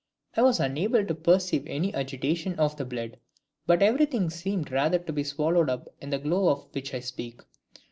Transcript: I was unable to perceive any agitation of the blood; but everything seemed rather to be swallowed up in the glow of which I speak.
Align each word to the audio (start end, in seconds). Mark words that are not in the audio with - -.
I 0.35 0.41
was 0.41 0.59
unable 0.59 1.05
to 1.05 1.13
perceive 1.13 1.61
any 1.67 1.93
agitation 1.93 2.57
of 2.57 2.75
the 2.75 2.85
blood; 2.85 3.19
but 3.67 3.83
everything 3.83 4.31
seemed 4.31 4.71
rather 4.71 4.97
to 4.97 5.13
be 5.13 5.23
swallowed 5.23 5.69
up 5.69 5.93
in 6.01 6.09
the 6.09 6.17
glow 6.17 6.49
of 6.49 6.73
which 6.73 6.95
I 6.95 6.99
speak. 7.01 7.43